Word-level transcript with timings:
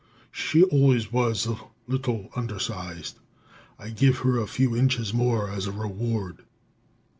She 0.31 0.63
always 0.63 1.11
was 1.11 1.45
a 1.45 1.59
little 1.85 2.31
undersized; 2.35 3.19
I 3.77 3.91
give 3.91 4.17
her 4.25 4.39
a 4.39 4.47
few 4.47 4.75
inches 4.75 5.13
more 5.13 5.47
as 5.51 5.67
a 5.67 5.71
reward." 5.71 6.39